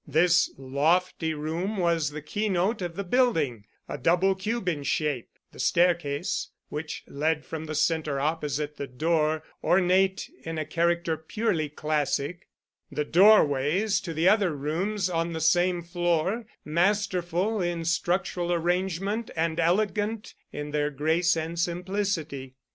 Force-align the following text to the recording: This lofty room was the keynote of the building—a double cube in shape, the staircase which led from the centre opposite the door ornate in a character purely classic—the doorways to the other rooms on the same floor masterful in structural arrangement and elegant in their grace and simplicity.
This 0.07 0.51
lofty 0.57 1.35
room 1.35 1.77
was 1.77 2.09
the 2.09 2.23
keynote 2.23 2.81
of 2.81 2.95
the 2.95 3.03
building—a 3.03 3.99
double 3.99 4.33
cube 4.33 4.67
in 4.67 4.81
shape, 4.81 5.29
the 5.51 5.59
staircase 5.59 6.49
which 6.69 7.03
led 7.05 7.45
from 7.45 7.65
the 7.65 7.75
centre 7.75 8.19
opposite 8.19 8.77
the 8.77 8.87
door 8.87 9.43
ornate 9.63 10.27
in 10.43 10.57
a 10.57 10.65
character 10.65 11.17
purely 11.17 11.69
classic—the 11.69 13.05
doorways 13.05 14.01
to 14.01 14.15
the 14.15 14.27
other 14.27 14.55
rooms 14.55 15.07
on 15.07 15.33
the 15.33 15.39
same 15.39 15.83
floor 15.83 16.47
masterful 16.65 17.61
in 17.61 17.85
structural 17.85 18.51
arrangement 18.51 19.29
and 19.35 19.59
elegant 19.59 20.33
in 20.51 20.71
their 20.71 20.89
grace 20.89 21.37
and 21.37 21.59
simplicity. 21.59 22.55